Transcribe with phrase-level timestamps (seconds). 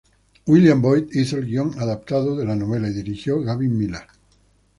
[0.47, 4.07] William Boyd hizo el guion adaptado de la novela y dirigió Gavin Millar.